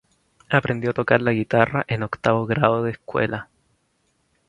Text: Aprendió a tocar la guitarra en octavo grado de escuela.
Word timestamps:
Aprendió 0.49 0.89
a 0.89 0.93
tocar 0.93 1.21
la 1.21 1.31
guitarra 1.31 1.85
en 1.87 2.01
octavo 2.01 2.47
grado 2.47 2.81
de 2.83 2.89
escuela. 2.89 3.49